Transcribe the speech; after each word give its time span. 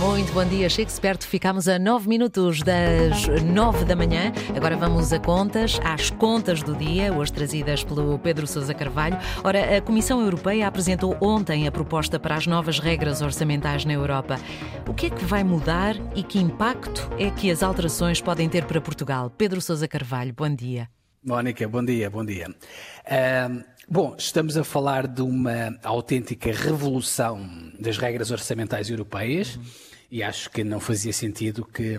Muito 0.00 0.32
bom 0.32 0.46
dia, 0.46 0.66
Chico 0.70 0.90
Esperto. 0.90 1.28
Ficámos 1.28 1.68
a 1.68 1.78
9 1.78 2.08
minutos 2.08 2.62
das 2.62 3.26
9 3.44 3.84
da 3.84 3.94
manhã. 3.94 4.32
Agora 4.56 4.74
vamos 4.74 5.12
a 5.12 5.20
contas, 5.20 5.78
às 5.84 6.08
contas 6.08 6.62
do 6.62 6.74
dia, 6.74 7.12
hoje 7.12 7.30
trazidas 7.30 7.84
pelo 7.84 8.18
Pedro 8.18 8.46
Sousa 8.46 8.72
Carvalho. 8.72 9.18
Ora, 9.44 9.76
a 9.76 9.82
Comissão 9.82 10.22
Europeia 10.22 10.66
apresentou 10.66 11.18
ontem 11.20 11.68
a 11.68 11.70
proposta 11.70 12.18
para 12.18 12.34
as 12.34 12.46
novas 12.46 12.78
regras 12.78 13.20
orçamentais 13.20 13.84
na 13.84 13.92
Europa. 13.92 14.40
O 14.88 14.94
que 14.94 15.06
é 15.06 15.10
que 15.10 15.22
vai 15.22 15.44
mudar 15.44 15.94
e 16.16 16.22
que 16.22 16.38
impacto 16.38 17.10
é 17.18 17.30
que 17.30 17.50
as 17.50 17.62
alterações 17.62 18.22
podem 18.22 18.48
ter 18.48 18.64
para 18.64 18.80
Portugal? 18.80 19.28
Pedro 19.28 19.60
Sousa 19.60 19.86
Carvalho, 19.86 20.32
bom 20.32 20.48
dia. 20.48 20.88
Mónica, 21.22 21.68
bom 21.68 21.84
dia, 21.84 22.08
bom 22.08 22.24
dia. 22.24 22.48
Uh, 22.48 23.62
bom, 23.86 24.16
estamos 24.18 24.56
a 24.56 24.64
falar 24.64 25.06
de 25.06 25.20
uma 25.20 25.78
autêntica 25.84 26.50
revolução 26.50 27.46
das 27.78 27.98
regras 27.98 28.30
orçamentais 28.30 28.88
europeias. 28.88 29.56
Uhum 29.56 29.89
e 30.10 30.22
acho 30.22 30.50
que 30.50 30.64
não 30.64 30.80
fazia 30.80 31.12
sentido 31.12 31.64
que, 31.64 31.98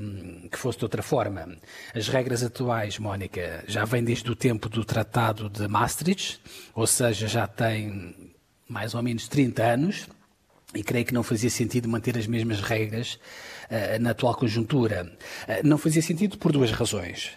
que, 0.52 0.58
fosse 0.58 0.80
de 0.80 0.86
outra 0.86 1.02
forma. 1.02 1.58
As 1.96 2.10
regras 2.10 2.44
atuais, 2.44 3.00
Mónica, 3.00 3.64
já 3.68 3.86
vêm 3.86 4.04
desde 4.04 4.30
o 4.30 4.36
tempo 4.36 4.68
do 4.68 4.84
Tratado 4.84 5.50
de 5.50 5.68
Maastricht, 5.68 6.42
ou 6.76 6.86
seja, 6.86 7.28
já 7.28 7.48
tem 7.48 8.34
mais 8.68 8.94
ou 8.94 9.02
menos 9.02 9.28
30 9.28 9.64
anos, 9.64 10.08
e 10.74 10.84
creio 10.84 11.06
que 11.06 11.14
não 11.14 11.24
fazia 11.24 11.50
sentido 11.50 11.88
manter 11.88 12.18
as 12.18 12.28
mesmas 12.28 12.62
regras 12.62 13.16
uh, 13.70 14.02
na 14.02 14.12
atual 14.12 14.36
conjuntura. 14.36 15.12
Uh, 15.44 15.68
não 15.68 15.78
fazia 15.78 16.02
sentido 16.02 16.38
por 16.38 16.52
duas 16.52 16.72
razões. 16.72 17.32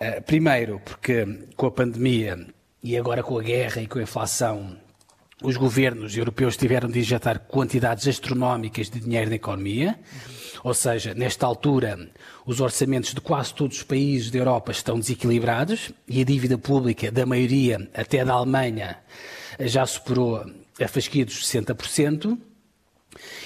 Uh, 0.00 0.22
primeiro, 0.22 0.80
porque 0.84 1.26
com 1.56 1.66
a 1.66 1.70
pandemia 1.70 2.46
e 2.82 2.96
agora 2.96 3.22
com 3.22 3.38
a 3.38 3.42
guerra 3.42 3.82
e 3.82 3.86
com 3.86 3.98
a 3.98 4.02
inflação, 4.02 4.76
os 5.42 5.56
governos 5.56 6.16
europeus 6.16 6.56
tiveram 6.56 6.88
de 6.88 6.98
injetar 6.98 7.40
quantidades 7.40 8.08
astronómicas 8.08 8.88
de 8.88 9.00
dinheiro 9.00 9.28
na 9.28 9.36
economia, 9.36 9.98
ou 10.64 10.72
seja, 10.72 11.14
nesta 11.14 11.46
altura, 11.46 12.10
os 12.46 12.60
orçamentos 12.60 13.12
de 13.12 13.20
quase 13.20 13.52
todos 13.52 13.78
os 13.78 13.82
países 13.82 14.30
da 14.30 14.38
Europa 14.38 14.72
estão 14.72 14.98
desequilibrados 14.98 15.92
e 16.08 16.22
a 16.22 16.24
dívida 16.24 16.56
pública 16.56 17.12
da 17.12 17.26
maioria, 17.26 17.88
até 17.94 18.24
da 18.24 18.32
Alemanha, 18.32 18.98
já 19.60 19.84
superou 19.84 20.44
a 20.80 20.88
fasquia 20.88 21.24
dos 21.24 21.46
60%. 21.46 22.38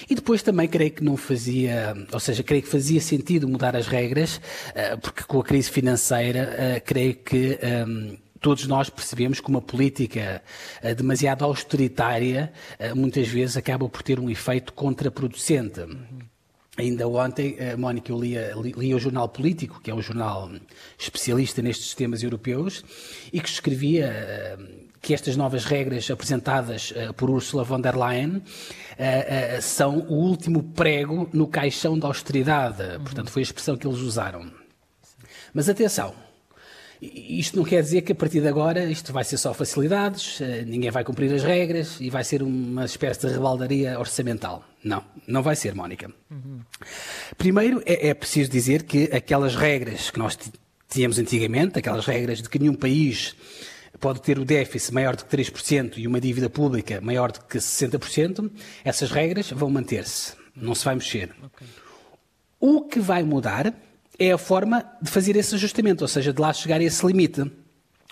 E 0.09 0.15
depois 0.15 0.43
também 0.43 0.67
creio 0.67 0.91
que 0.91 1.03
não 1.03 1.15
fazia, 1.15 1.95
ou 2.11 2.19
seja, 2.19 2.43
creio 2.43 2.63
que 2.63 2.69
fazia 2.69 2.99
sentido 2.99 3.47
mudar 3.47 3.75
as 3.75 3.87
regras, 3.87 4.41
eh, 4.75 4.97
porque 4.97 5.23
com 5.23 5.39
a 5.39 5.43
crise 5.43 5.69
financeira, 5.71 6.55
eh, 6.57 6.79
creio 6.81 7.15
que 7.15 7.57
ehm, 7.61 8.17
todos 8.41 8.65
nós 8.65 8.89
percebemos 8.89 9.39
que 9.39 9.47
uma 9.47 9.61
política 9.61 10.41
uh, 10.83 10.95
demasiado 10.95 11.45
austeritária 11.45 12.51
uh, 12.79 12.95
muitas 12.95 13.27
vezes 13.27 13.55
acaba 13.55 13.87
por 13.87 14.01
ter 14.01 14.19
um 14.19 14.29
efeito 14.29 14.73
contraproducente. 14.73 15.81
Ainda 16.75 17.07
ontem, 17.07 17.55
uh, 17.59 17.77
Mónica, 17.77 18.11
eu 18.11 18.19
lia, 18.19 18.53
li, 18.55 18.73
li, 18.75 18.95
o 18.95 18.99
Jornal 18.99 19.29
Político, 19.29 19.79
que 19.79 19.91
é 19.91 19.93
um 19.93 20.01
jornal 20.01 20.49
especialista 20.97 21.61
nestes 21.61 21.93
temas 21.93 22.23
europeus, 22.23 22.83
e 23.31 23.39
que 23.39 23.47
escrevia 23.47 24.57
que 24.99 25.13
estas 25.13 25.35
novas 25.35 25.65
regras 25.65 26.09
apresentadas 26.09 26.93
por 27.17 27.29
Ursula 27.29 27.63
von 27.63 27.81
der 27.81 27.95
Leyen 27.95 28.43
são 29.59 29.97
o 29.97 30.13
último 30.13 30.61
prego 30.61 31.27
no 31.33 31.47
caixão 31.47 31.97
da 31.97 32.07
austeridade. 32.07 32.99
Portanto, 32.99 33.31
foi 33.31 33.41
a 33.41 33.43
expressão 33.43 33.75
que 33.75 33.87
eles 33.87 33.97
usaram. 33.97 34.51
Mas 35.55 35.67
atenção, 35.67 36.13
isto 37.01 37.57
não 37.57 37.63
quer 37.63 37.81
dizer 37.81 38.01
que 38.01 38.11
a 38.11 38.15
partir 38.15 38.41
de 38.41 38.47
agora 38.47 38.85
isto 38.85 39.11
vai 39.11 39.23
ser 39.23 39.37
só 39.37 39.55
facilidades, 39.55 40.39
eh, 40.39 40.63
ninguém 40.65 40.91
vai 40.91 41.03
cumprir 41.03 41.33
as 41.33 41.43
regras 41.43 41.99
e 41.99 42.11
vai 42.11 42.23
ser 42.23 42.43
uma 42.43 42.85
espécie 42.85 43.21
de 43.21 43.33
rebaldaria 43.33 43.99
orçamental. 43.99 44.63
Não, 44.83 45.03
não 45.25 45.41
vai 45.41 45.55
ser, 45.55 45.73
Mónica. 45.73 46.11
Uhum. 46.29 46.59
Primeiro, 47.37 47.81
é, 47.87 48.09
é, 48.09 48.13
preciso 48.13 48.51
dizer 48.51 48.83
que 48.83 49.05
aquelas 49.05 49.55
regras 49.55 50.11
que 50.11 50.19
nós 50.19 50.37
tínhamos 50.87 51.17
antigamente, 51.17 51.79
aquelas 51.79 52.05
regras 52.05 52.39
de 52.39 52.47
que 52.47 52.59
nenhum 52.59 52.75
país 52.75 53.35
pode 53.99 54.21
ter 54.21 54.37
o 54.37 54.45
déficit 54.45 54.93
maior 54.93 55.15
de 55.15 55.25
que 55.25 55.35
3% 55.35 55.97
e 55.97 56.05
uma 56.05 56.21
dívida 56.21 56.51
pública 56.51 57.01
maior 57.01 57.31
de 57.31 57.39
que 57.39 57.57
60%, 57.57 58.51
essas 58.83 59.09
regras 59.09 59.49
vão 59.49 59.71
manter-se, 59.71 60.33
não 60.55 60.75
se 60.75 60.85
vai 60.85 60.95
mexer. 60.95 61.31
Okay. 61.45 61.67
O 62.59 62.83
que 62.83 62.99
vai 62.99 63.23
mudar 63.23 63.73
é 64.21 64.31
a 64.31 64.37
forma 64.37 64.85
de 65.01 65.09
fazer 65.09 65.35
esse 65.35 65.55
ajustamento, 65.55 66.03
ou 66.03 66.07
seja, 66.07 66.31
de 66.31 66.39
lá 66.39 66.53
chegar 66.53 66.79
a 66.79 66.83
esse 66.83 67.03
limite. 67.03 67.51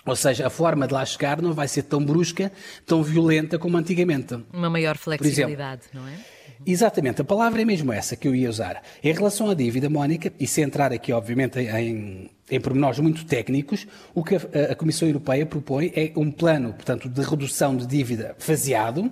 Ou 0.04 0.16
seja, 0.16 0.46
a 0.46 0.50
forma 0.50 0.88
de 0.88 0.92
lá 0.92 1.04
chegar 1.04 1.40
não 1.40 1.52
vai 1.52 1.68
ser 1.68 1.84
tão 1.84 2.04
brusca, 2.04 2.50
tão 2.84 3.00
violenta 3.00 3.58
como 3.58 3.76
antigamente. 3.76 4.36
Uma 4.52 4.68
maior 4.68 4.96
flexibilidade, 4.96 5.82
exemplo, 5.82 6.00
não 6.00 6.08
é? 6.08 6.18
Exatamente, 6.66 7.22
a 7.22 7.24
palavra 7.24 7.62
é 7.62 7.64
mesmo 7.64 7.92
essa 7.92 8.16
que 8.16 8.26
eu 8.26 8.34
ia 8.34 8.50
usar. 8.50 8.82
Em 9.02 9.12
relação 9.12 9.48
à 9.48 9.54
dívida, 9.54 9.88
Mónica, 9.88 10.32
e 10.38 10.46
sem 10.46 10.64
entrar 10.64 10.92
aqui, 10.92 11.12
obviamente, 11.12 11.58
em, 11.60 12.28
em 12.50 12.60
pormenores 12.60 12.98
muito 12.98 13.24
técnicos, 13.24 13.86
o 14.12 14.24
que 14.24 14.34
a, 14.34 14.72
a 14.72 14.74
Comissão 14.74 15.06
Europeia 15.06 15.46
propõe 15.46 15.92
é 15.94 16.12
um 16.16 16.30
plano, 16.30 16.72
portanto, 16.72 17.08
de 17.08 17.20
redução 17.22 17.76
de 17.76 17.86
dívida 17.86 18.34
faseado, 18.38 19.10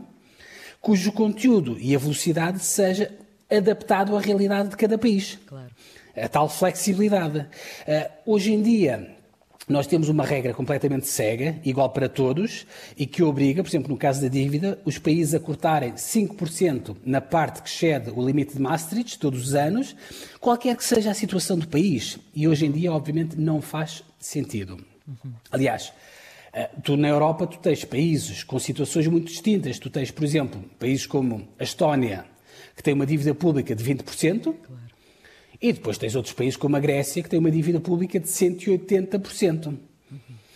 cujo 0.81 1.13
conteúdo 1.13 1.79
e 1.81 1.95
a 1.95 1.99
velocidade 1.99 2.59
seja 2.59 3.11
adaptado 3.51 4.17
à 4.17 4.21
realidade 4.21 4.71
de 4.71 4.77
cada 4.77 4.99
país. 4.99 5.39
Claro 5.47 5.69
a 6.23 6.29
tal 6.29 6.49
flexibilidade. 6.49 7.41
Uh, 7.41 8.11
hoje 8.33 8.53
em 8.53 8.63
dia, 8.63 9.17
nós 9.69 9.87
temos 9.87 10.09
uma 10.09 10.25
regra 10.25 10.55
completamente 10.55 11.07
cega, 11.07 11.61
igual 11.65 11.91
para 11.91 12.09
todos, 12.09 12.67
e 12.97 13.07
que 13.07 13.23
obriga, 13.23 13.63
por 13.63 13.69
exemplo, 13.69 13.91
no 13.91 13.99
caso 13.99 14.23
da 14.23 14.29
dívida, 14.29 14.79
os 14.85 14.99
países 14.99 15.35
a 15.35 15.41
cortarem 15.41 15.93
5% 15.93 16.97
na 17.05 17.21
parte 17.21 17.63
que 17.63 17.69
excede 17.69 18.11
o 18.11 18.25
limite 18.25 18.55
de 18.55 18.61
Maastricht 18.61 19.19
todos 19.19 19.49
os 19.49 19.55
anos, 19.55 19.95
qualquer 20.41 20.75
que 20.77 20.85
seja 20.85 21.11
a 21.11 21.15
situação 21.15 21.59
do 21.59 21.69
país. 21.69 22.19
E 22.35 22.49
hoje 22.49 22.67
em 22.67 22.71
dia, 22.71 22.93
obviamente, 22.93 23.39
não 23.39 23.61
faz 23.61 24.03
sentido. 24.19 24.79
Uhum. 25.07 25.33
Aliás, 25.51 25.93
eh, 26.53 26.71
tu 26.83 26.97
na 26.97 27.09
Europa 27.09 27.47
tu 27.47 27.59
tens 27.59 27.85
países 27.85 28.43
com 28.43 28.59
situações 28.59 29.07
muito 29.07 29.27
distintas. 29.27 29.79
Tu 29.79 29.91
tens, 29.91 30.11
por 30.11 30.25
exemplo, 30.25 30.63
países 30.79 31.07
como 31.07 31.47
a 31.59 31.63
Estónia, 31.63 32.25
que 32.75 32.83
tem 32.83 32.95
uma 32.95 33.07
dívida 33.07 33.35
pública 33.35 33.75
de 33.75 33.85
20%, 33.85 34.43
claro. 34.43 34.88
E 35.61 35.73
depois 35.73 35.99
tens 35.99 36.15
outros 36.15 36.35
países 36.35 36.57
como 36.57 36.77
a 36.77 36.81
Grécia, 36.81 37.23
que 37.23 37.29
tem 37.29 37.39
uma 37.39 37.51
dívida 37.51 37.81
pública 37.81 38.21
de 38.21 38.29
180%. 38.29 39.77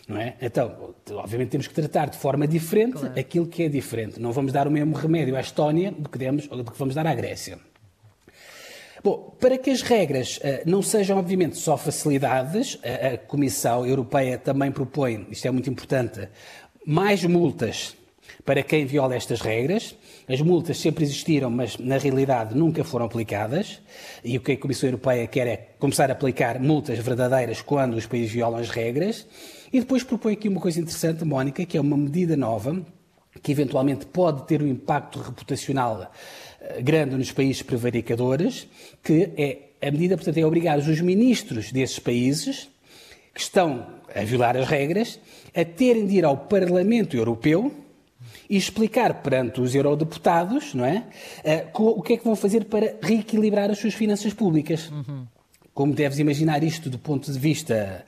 Não 0.09 0.17
é? 0.17 0.35
Então, 0.41 0.95
obviamente 1.13 1.51
temos 1.51 1.67
que 1.67 1.75
tratar 1.75 2.11
de 2.11 2.19
forma 2.19 2.47
diferente 2.47 2.99
claro. 2.99 3.19
aquilo 3.19 3.47
que 3.47 3.63
é 3.63 3.69
diferente. 3.69 4.21
Não 4.21 4.33
vamos 4.33 4.53
dar 4.53 4.67
o 4.67 4.71
mesmo 4.71 4.95
remédio 4.95 5.37
à 5.37 5.41
Estónia 5.41 5.93
do 5.93 6.09
que, 6.09 6.19
demos, 6.19 6.47
do 6.47 6.65
que 6.65 6.79
vamos 6.79 6.95
dar 6.95 7.07
à 7.07 7.15
Grécia. 7.15 7.59
Bom, 9.03 9.37
para 9.41 9.59
que 9.59 9.71
as 9.71 9.83
regras 9.83 10.39
uh, 10.39 10.63
não 10.65 10.81
sejam, 10.81 11.19
obviamente, 11.19 11.57
só 11.57 11.77
facilidades, 11.77 12.79
a, 12.85 13.15
a 13.15 13.19
Comissão 13.19 13.85
Europeia 13.85 14.39
também 14.39 14.71
propõe, 14.71 15.27
isto 15.31 15.47
é 15.47 15.51
muito 15.51 15.69
importante, 15.69 16.29
mais 16.87 17.25
multas 17.25 17.97
para 18.45 18.63
quem 18.63 18.87
viola 18.87 19.15
estas 19.15 19.41
regras. 19.41 19.95
As 20.29 20.41
multas 20.41 20.79
sempre 20.79 21.05
existiram, 21.05 21.51
mas 21.51 21.79
na 21.79 21.99
realidade 21.99 22.57
nunca 22.57 22.85
foram 22.85 23.07
aplicadas. 23.07 23.81
E 24.25 24.37
o 24.37 24.41
que 24.41 24.53
a 24.53 24.57
Comissão 24.57 24.89
Europeia 24.89 25.27
quer 25.27 25.47
é 25.47 25.57
começar 25.79 26.11
a 26.11 26.13
aplicar 26.13 26.61
multas 26.61 26.99
verdadeiras 26.99 27.61
quando 27.61 27.95
os 27.95 28.07
países 28.07 28.33
violam 28.33 28.61
as 28.61 28.71
regras. 28.71 29.27
E 29.73 29.81
depois 29.81 30.03
propõe 30.03 30.35
aqui 30.35 30.49
uma 30.49 30.61
coisa 30.61 30.81
interessante, 30.81 31.25
Mónica, 31.25 31.65
que 31.65 31.77
é 31.77 31.81
uma 31.81 31.97
medida 31.97 32.37
nova 32.37 32.85
que 33.43 33.53
eventualmente 33.53 34.07
pode 34.07 34.47
ter 34.47 34.63
um 34.63 34.67
impacto 34.67 35.19
reputacional 35.19 36.13
eh, 36.61 36.83
grande 36.83 37.17
nos 37.17 37.33
países 37.33 37.63
prevaricadores, 37.63 38.69
que 39.03 39.31
é 39.37 39.87
a 39.87 39.91
medida, 39.91 40.17
portanto, 40.17 40.37
é 40.39 40.45
obrigar 40.45 40.79
os 40.79 41.01
ministros 41.01 41.73
desses 41.73 41.99
países 41.99 42.69
que 43.35 43.41
estão 43.41 43.87
a 44.15 44.23
violar 44.23 44.57
as 44.57 44.69
regras 44.69 45.19
a 45.55 45.65
terem 45.65 46.07
de 46.07 46.17
ir 46.17 46.25
ao 46.25 46.37
Parlamento 46.37 47.17
Europeu 47.17 47.82
e 48.53 48.57
explicar 48.59 49.23
perante 49.23 49.63
os 49.63 49.75
eurodeputados 49.75 50.75
não 50.75 50.85
é, 50.85 51.05
uh, 51.75 51.83
o 51.83 52.03
que 52.03 52.13
é 52.13 52.17
que 52.19 52.25
vão 52.25 52.37
fazer 52.37 52.67
para 52.67 52.97
reequilibrar 53.01 53.71
as 53.71 53.79
suas 53.79 53.95
finanças 53.95 54.35
públicas. 54.35 54.91
Uhum. 54.91 55.27
Como 55.73 55.95
deves 55.95 56.19
imaginar 56.19 56.63
isto 56.63 56.91
do 56.91 56.99
ponto 56.99 57.33
de 57.33 57.39
vista 57.39 58.05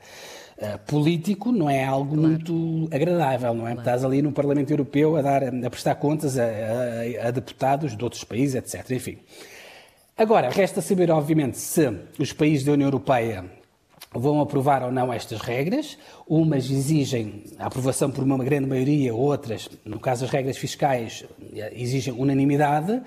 uh, 0.59 0.77
político, 0.85 1.51
não 1.51 1.67
é 1.67 1.83
algo 1.83 2.13
claro. 2.15 2.29
muito 2.29 2.87
agradável, 2.93 3.55
não 3.55 3.67
é? 3.67 3.71
Claro. 3.71 3.79
Estás 3.79 4.05
ali 4.05 4.21
no 4.21 4.31
Parlamento 4.31 4.69
Europeu 4.69 5.15
a, 5.15 5.23
dar, 5.23 5.41
a 5.43 5.69
prestar 5.71 5.95
contas 5.95 6.37
a, 6.37 6.43
a, 6.43 7.27
a 7.29 7.31
deputados 7.31 7.97
de 7.97 8.03
outros 8.03 8.23
países, 8.23 8.53
etc. 8.53 8.91
Enfim. 8.91 9.17
Agora, 10.15 10.51
resta 10.51 10.79
saber, 10.79 11.09
obviamente, 11.09 11.57
se 11.57 11.91
os 12.19 12.31
países 12.31 12.63
da 12.63 12.73
União 12.73 12.85
Europeia 12.85 13.45
vão 14.13 14.39
aprovar 14.39 14.83
ou 14.83 14.91
não 14.91 15.11
estas 15.11 15.41
regras. 15.41 15.97
Umas 16.27 16.69
exigem 16.69 17.43
a 17.59 17.67
aprovação 17.67 18.09
por 18.09 18.23
uma 18.23 18.37
grande 18.43 18.67
maioria, 18.67 19.13
outras, 19.13 19.69
no 19.83 19.99
caso 19.99 20.21
das 20.21 20.29
regras 20.31 20.57
fiscais, 20.57 21.25
exigem 21.73 22.13
unanimidade. 22.13 23.01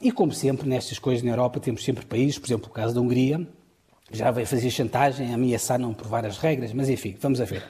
E, 0.00 0.10
como 0.10 0.32
sempre, 0.32 0.68
nestas 0.68 0.98
coisas 0.98 1.22
na 1.22 1.30
Europa, 1.30 1.60
temos 1.60 1.84
sempre 1.84 2.04
países, 2.06 2.38
por 2.38 2.46
exemplo, 2.46 2.68
o 2.68 2.72
caso 2.72 2.94
da 2.94 3.00
Hungria, 3.00 3.46
já 4.10 4.30
veio 4.30 4.46
fazer 4.46 4.70
chantagem, 4.70 5.34
ameaçar 5.34 5.78
não 5.78 5.90
aprovar 5.90 6.24
as 6.24 6.38
regras, 6.38 6.72
mas 6.72 6.88
enfim, 6.88 7.16
vamos 7.20 7.40
a 7.40 7.44
ver. 7.44 7.62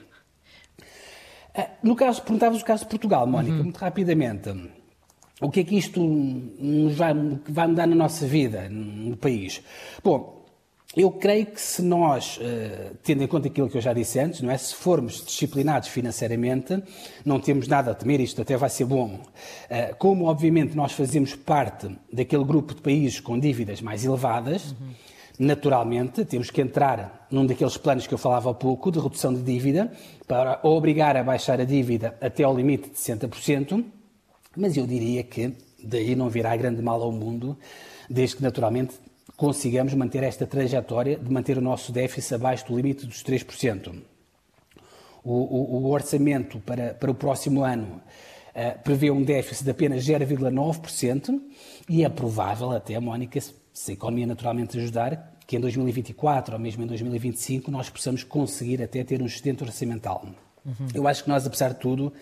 Ah, 1.54 1.68
no 1.82 1.96
caso, 1.96 2.22
perguntavas 2.22 2.62
o 2.62 2.64
caso 2.64 2.84
de 2.84 2.90
Portugal, 2.90 3.26
Mónica, 3.26 3.56
uhum. 3.56 3.64
muito 3.64 3.78
rapidamente. 3.78 4.48
o 5.40 5.50
que 5.50 5.60
é 5.60 5.64
que 5.64 5.76
isto 5.76 6.00
nos 6.00 6.94
vai, 6.94 7.12
vai 7.48 7.66
mudar 7.66 7.86
na 7.86 7.96
nossa 7.96 8.26
vida, 8.26 8.68
no 8.68 9.16
país? 9.16 9.60
Bom, 10.02 10.37
eu 10.98 11.12
creio 11.12 11.46
que 11.46 11.60
se 11.60 11.80
nós, 11.80 12.40
eh, 12.42 12.90
tendo 13.04 13.22
em 13.22 13.28
conta 13.28 13.46
aquilo 13.46 13.70
que 13.70 13.76
eu 13.76 13.80
já 13.80 13.92
disse 13.92 14.18
antes, 14.18 14.40
não 14.40 14.50
é? 14.50 14.58
se 14.58 14.74
formos 14.74 15.24
disciplinados 15.24 15.88
financeiramente, 15.88 16.82
não 17.24 17.38
temos 17.38 17.68
nada 17.68 17.92
a 17.92 17.94
temer, 17.94 18.20
isto 18.20 18.42
até 18.42 18.56
vai 18.56 18.68
ser 18.68 18.84
bom. 18.84 19.20
Eh, 19.70 19.94
como, 19.96 20.24
obviamente, 20.24 20.74
nós 20.74 20.90
fazemos 20.90 21.36
parte 21.36 21.88
daquele 22.12 22.42
grupo 22.42 22.74
de 22.74 22.82
países 22.82 23.20
com 23.20 23.38
dívidas 23.38 23.80
mais 23.80 24.04
elevadas, 24.04 24.72
uhum. 24.72 24.88
naturalmente 25.38 26.24
temos 26.24 26.50
que 26.50 26.60
entrar 26.60 27.28
num 27.30 27.46
daqueles 27.46 27.76
planos 27.76 28.08
que 28.08 28.14
eu 28.14 28.18
falava 28.18 28.50
há 28.50 28.54
pouco, 28.54 28.90
de 28.90 28.98
redução 28.98 29.32
de 29.32 29.42
dívida, 29.42 29.92
para 30.26 30.58
obrigar 30.64 31.16
a 31.16 31.22
baixar 31.22 31.60
a 31.60 31.64
dívida 31.64 32.18
até 32.20 32.42
ao 32.42 32.56
limite 32.56 32.90
de 32.90 32.96
60%, 32.96 33.84
mas 34.56 34.76
eu 34.76 34.84
diria 34.84 35.22
que 35.22 35.54
daí 35.80 36.16
não 36.16 36.28
virá 36.28 36.56
grande 36.56 36.82
mal 36.82 37.00
ao 37.00 37.12
mundo, 37.12 37.56
desde 38.10 38.34
que, 38.36 38.42
naturalmente, 38.42 38.94
consigamos 39.38 39.94
manter 39.94 40.24
esta 40.24 40.48
trajetória 40.48 41.16
de 41.16 41.32
manter 41.32 41.56
o 41.56 41.60
nosso 41.60 41.92
déficit 41.92 42.34
abaixo 42.34 42.66
do 42.66 42.76
limite 42.76 43.06
dos 43.06 43.22
3%. 43.22 43.94
O, 45.22 45.32
o, 45.32 45.84
o 45.84 45.90
orçamento 45.92 46.58
para, 46.58 46.92
para 46.94 47.08
o 47.08 47.14
próximo 47.14 47.62
ano 47.62 48.02
uh, 48.50 48.82
prevê 48.82 49.12
um 49.12 49.22
déficit 49.22 49.62
de 49.62 49.70
apenas 49.70 50.04
0,9% 50.04 51.40
e 51.88 52.04
é 52.04 52.08
provável 52.08 52.72
até, 52.72 52.98
Mónica, 52.98 53.40
se 53.40 53.92
a 53.92 53.94
economia 53.94 54.26
naturalmente 54.26 54.76
ajudar, 54.76 55.38
que 55.46 55.56
em 55.56 55.60
2024 55.60 56.54
ou 56.54 56.60
mesmo 56.60 56.82
em 56.82 56.86
2025 56.88 57.70
nós 57.70 57.88
possamos 57.88 58.24
conseguir 58.24 58.82
até 58.82 59.04
ter 59.04 59.22
um 59.22 59.26
excedente 59.26 59.62
orçamental. 59.62 60.26
Uhum. 60.66 60.88
Eu 60.92 61.06
acho 61.06 61.22
que 61.22 61.28
nós, 61.28 61.46
apesar 61.46 61.74
de 61.74 61.78
tudo, 61.78 62.12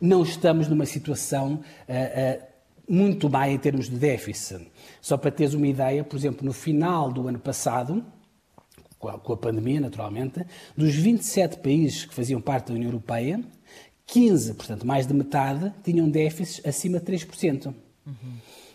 não 0.00 0.22
estamos 0.22 0.68
numa 0.68 0.86
situação 0.86 1.54
uh, 1.54 1.58
uh, 1.58 2.51
muito 2.88 3.28
má 3.30 3.48
em 3.48 3.58
termos 3.58 3.88
de 3.88 3.96
déficit. 3.96 4.66
Só 5.00 5.16
para 5.16 5.30
teres 5.30 5.54
uma 5.54 5.66
ideia, 5.66 6.04
por 6.04 6.16
exemplo, 6.16 6.44
no 6.44 6.52
final 6.52 7.12
do 7.12 7.28
ano 7.28 7.38
passado, 7.38 8.04
com 8.98 9.32
a 9.32 9.36
pandemia, 9.36 9.80
naturalmente, 9.80 10.44
dos 10.76 10.94
27 10.94 11.58
países 11.58 12.04
que 12.04 12.14
faziam 12.14 12.40
parte 12.40 12.68
da 12.68 12.74
União 12.74 12.88
Europeia, 12.88 13.40
15, 14.06 14.54
portanto, 14.54 14.86
mais 14.86 15.06
de 15.06 15.14
metade, 15.14 15.72
tinham 15.82 16.08
déficits 16.08 16.64
acima 16.66 17.00
de 17.00 17.06
3%. 17.06 17.74
Uhum. 18.06 18.14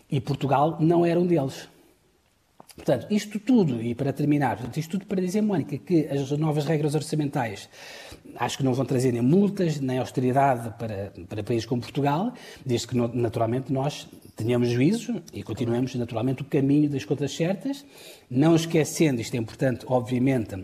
E 0.10 0.20
Portugal 0.20 0.78
não 0.80 1.06
era 1.06 1.20
um 1.20 1.26
deles. 1.26 1.70
Portanto, 2.78 3.08
isto 3.10 3.40
tudo, 3.40 3.82
e 3.82 3.96
para 3.96 4.14
terminar, 4.14 4.56
portanto, 4.56 4.78
isto 4.78 4.92
tudo 4.92 5.08
para 5.08 5.20
dizer, 5.20 5.42
Mónica, 5.42 5.78
que 5.80 6.08
as 6.08 6.30
novas 6.32 6.64
regras 6.64 6.94
orçamentais 6.94 7.68
acho 8.36 8.58
que 8.58 8.64
não 8.64 8.72
vão 8.72 8.86
trazer 8.86 9.12
nem 9.12 9.22
multas, 9.22 9.80
nem 9.80 9.98
austeridade 9.98 10.74
para, 10.78 11.12
para 11.28 11.44
países 11.44 11.66
como 11.66 11.82
Portugal, 11.82 12.32
desde 12.64 12.88
que 12.88 12.96
naturalmente 12.96 13.74
nós 13.74 14.08
tenhamos 14.36 14.70
juízo 14.70 15.22
e 15.34 15.42
continuemos 15.42 15.96
naturalmente 15.96 16.44
o 16.44 16.46
caminho 16.46 16.88
das 16.88 17.04
contas 17.04 17.36
certas, 17.36 17.84
não 18.30 18.56
esquecendo, 18.56 19.20
isto 19.20 19.34
é 19.34 19.38
importante, 19.38 19.84
obviamente, 19.88 20.64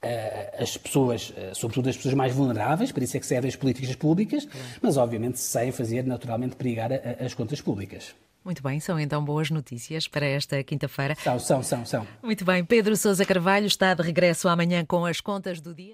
eh, 0.00 0.56
as 0.56 0.76
pessoas, 0.76 1.32
eh, 1.36 1.50
sobretudo 1.52 1.88
as 1.88 1.96
pessoas 1.96 2.14
mais 2.14 2.32
vulneráveis, 2.32 2.92
para 2.92 3.02
isso 3.02 3.16
é 3.16 3.20
que 3.20 3.26
servem 3.26 3.48
as 3.48 3.56
políticas 3.56 3.96
públicas, 3.96 4.46
mas 4.80 4.96
obviamente 4.96 5.40
sem 5.40 5.72
fazer 5.72 6.04
naturalmente 6.04 6.54
perigar 6.54 6.90
as 6.92 7.34
contas 7.34 7.60
públicas. 7.60 8.14
Muito 8.48 8.62
bem, 8.62 8.80
são 8.80 8.98
então 8.98 9.22
boas 9.22 9.50
notícias 9.50 10.08
para 10.08 10.24
esta 10.24 10.64
quinta-feira. 10.64 11.14
São, 11.22 11.38
são, 11.38 11.62
são, 11.62 11.84
são. 11.84 12.06
Muito 12.22 12.46
bem, 12.46 12.64
Pedro 12.64 12.96
Sousa 12.96 13.22
Carvalho 13.26 13.66
está 13.66 13.92
de 13.92 14.02
regresso 14.02 14.48
amanhã 14.48 14.86
com 14.86 15.04
as 15.04 15.20
contas 15.20 15.60
do 15.60 15.74
dia. 15.74 15.86